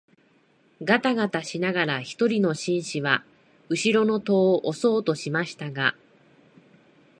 [0.81, 3.23] がたがたしながら一人の紳士は
[3.69, 5.95] 後ろの戸を押そうとしましたが、